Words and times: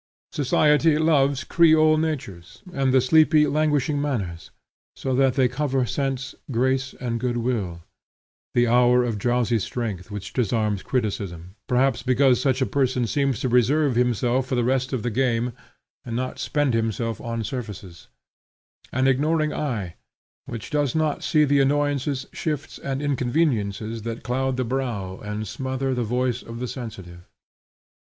Society 0.31 0.97
loves 0.97 1.43
creole 1.43 1.95
natures, 1.95 2.63
and 2.73 2.91
sleepy 3.03 3.45
languishing 3.45 4.01
manners, 4.01 4.49
so 4.95 5.13
that 5.13 5.35
they 5.35 5.47
cover 5.47 5.85
sense, 5.85 6.33
grace 6.49 6.95
and 6.99 7.19
good 7.19 7.37
will: 7.37 7.83
the 8.55 8.65
air 8.65 9.03
of 9.03 9.19
drowsy 9.19 9.59
strength, 9.59 10.09
which 10.09 10.33
disarms 10.33 10.81
criticism; 10.81 11.53
perhaps 11.67 12.01
because 12.01 12.41
such 12.41 12.63
a 12.63 12.65
person 12.65 13.05
seems 13.05 13.39
to 13.41 13.47
reserve 13.47 13.95
himself 13.95 14.47
for 14.47 14.55
the 14.55 14.63
best 14.63 14.91
of 14.91 15.03
the 15.03 15.11
game, 15.11 15.53
and 16.03 16.15
not 16.15 16.39
spend 16.39 16.73
himself 16.73 17.21
on 17.21 17.43
surfaces; 17.43 18.07
an 18.91 19.05
ignoring 19.07 19.53
eye, 19.53 19.93
which 20.47 20.71
does 20.71 20.95
not 20.95 21.23
see 21.23 21.45
the 21.45 21.59
annoyances, 21.59 22.25
shifts, 22.33 22.79
and 22.79 23.03
inconveniences 23.03 24.01
that 24.01 24.23
cloud 24.23 24.57
the 24.57 24.63
brow 24.65 25.19
and 25.19 25.47
smother 25.47 25.93
the 25.93 26.03
voice 26.03 26.41
of 26.41 26.59
the 26.59 26.67
sensitive. 26.67 27.29